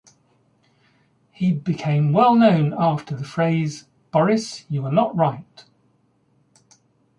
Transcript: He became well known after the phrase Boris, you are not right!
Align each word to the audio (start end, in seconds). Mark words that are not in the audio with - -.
He 1.31 1.53
became 1.53 2.11
well 2.11 2.33
known 2.33 2.73
after 2.75 3.15
the 3.15 3.23
phrase 3.23 3.87
Boris, 4.11 4.65
you 4.67 4.83
are 4.87 4.91
not 4.91 5.15
right! 5.15 5.63